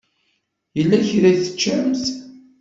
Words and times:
Yella 0.77 0.97
kra 1.07 1.27
i 1.33 1.35
teččamt? 1.43 2.03